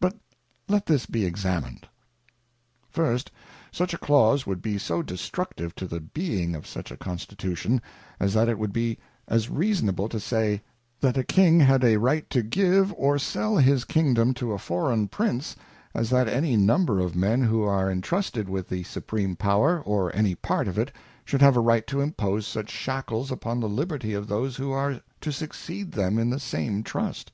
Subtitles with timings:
[0.00, 0.12] But
[0.68, 1.88] let this be Examined.
[2.90, 3.30] First,
[3.70, 7.80] such a clause would be so destructive to the being of such a Constitution,
[8.20, 10.60] as that it would be as reasonable to say,
[11.00, 15.56] that a King had right to give or sell his Kingdom to a foreign Prince,
[15.94, 20.34] as that any number of Men who are entrusted with the Supreme Power, or any
[20.34, 20.92] part of it,
[21.24, 25.00] should have a right to impose such Shackles upon the Liberty of those who are
[25.22, 27.32] to succeed them in the same Trust.